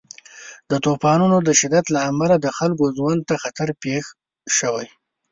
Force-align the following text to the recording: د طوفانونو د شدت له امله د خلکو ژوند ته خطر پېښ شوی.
د 0.69 0.71
طوفانونو 0.85 1.37
د 1.47 1.49
شدت 1.59 1.85
له 1.95 1.99
امله 2.09 2.35
د 2.39 2.47
خلکو 2.57 2.85
ژوند 2.97 3.21
ته 3.29 3.35
خطر 3.43 3.69
پېښ 3.83 4.05
شوی. 4.57 4.87